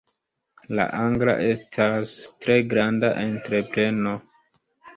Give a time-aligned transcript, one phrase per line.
[0.79, 2.15] La angla estas
[2.47, 4.19] tre granda entrepreno.